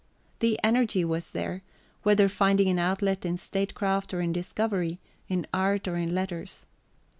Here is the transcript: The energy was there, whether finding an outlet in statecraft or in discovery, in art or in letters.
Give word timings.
The 0.39 0.59
energy 0.63 1.05
was 1.05 1.29
there, 1.29 1.61
whether 2.01 2.27
finding 2.27 2.69
an 2.69 2.79
outlet 2.79 3.23
in 3.23 3.37
statecraft 3.37 4.15
or 4.15 4.21
in 4.21 4.33
discovery, 4.33 4.99
in 5.27 5.45
art 5.53 5.87
or 5.87 5.95
in 5.95 6.15
letters. 6.15 6.65